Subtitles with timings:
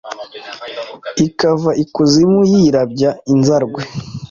[1.25, 3.81] ikava ikuzimu yirabye inzarwe,